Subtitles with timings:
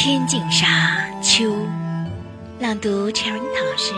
[0.00, 1.52] 天净沙秋，
[2.60, 3.92] 朗读 Cherry 老师。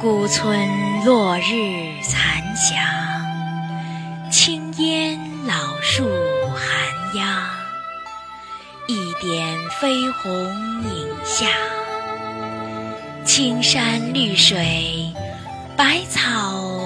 [0.00, 0.56] 古村
[1.04, 2.76] 落日残霞，
[4.30, 5.18] 青烟
[5.48, 6.08] 老树
[6.54, 7.50] 寒鸦。
[8.86, 11.48] 一点飞红影下，
[13.24, 15.12] 青山绿水，
[15.76, 16.85] 百草